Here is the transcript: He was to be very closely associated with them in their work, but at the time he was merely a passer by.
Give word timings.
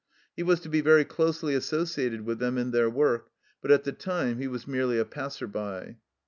He 0.35 0.41
was 0.41 0.59
to 0.61 0.69
be 0.69 0.81
very 0.81 1.05
closely 1.05 1.53
associated 1.53 2.21
with 2.21 2.39
them 2.39 2.57
in 2.57 2.71
their 2.71 2.89
work, 2.89 3.29
but 3.61 3.69
at 3.69 3.83
the 3.83 3.91
time 3.91 4.39
he 4.39 4.47
was 4.47 4.67
merely 4.67 4.97
a 4.97 5.05
passer 5.05 5.45
by. 5.45 5.97